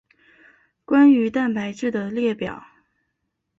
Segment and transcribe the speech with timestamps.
[0.83, 2.63] 关于蛋白质的列表。